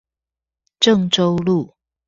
[0.79, 1.75] 鄭州路